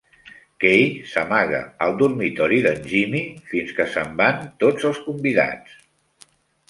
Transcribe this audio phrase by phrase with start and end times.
[0.61, 0.79] Kay
[1.09, 5.77] s'amaga al dormitori d'en Jimmy fins que s'en van tots els invitats.